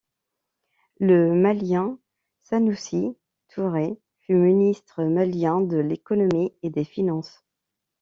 Le 0.99 1.31
Malien 1.35 1.99
Sanoussi 2.41 3.15
Touré 3.49 3.99
fut 4.21 4.33
Ministre 4.33 5.03
malien 5.03 5.61
de 5.61 5.77
l'économie 5.77 6.55
et 6.63 6.71
des 6.71 6.85
finances. 6.85 7.43